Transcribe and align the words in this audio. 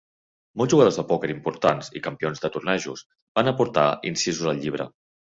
Molts 0.59 0.71
jugadors 0.75 0.95
de 0.99 1.03
pòquer 1.09 1.27
importants 1.33 1.91
i 1.99 2.01
campions 2.07 2.41
de 2.45 2.49
tornejos 2.55 3.03
van 3.41 3.51
aportar 3.53 3.83
incisos 4.13 4.49
al 4.53 4.63
llibre. 4.65 4.89